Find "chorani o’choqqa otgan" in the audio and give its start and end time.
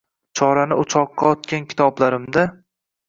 0.39-1.69